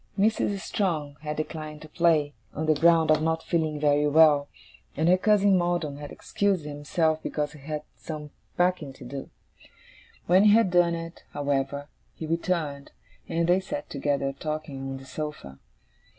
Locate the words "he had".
7.53-7.83, 10.45-10.71